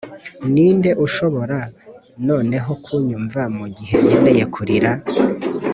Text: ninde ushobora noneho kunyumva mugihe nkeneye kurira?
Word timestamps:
ninde 0.53 0.91
ushobora 1.05 1.57
noneho 2.27 2.71
kunyumva 2.83 3.41
mugihe 3.57 3.95
nkeneye 4.05 4.43
kurira? 4.53 4.91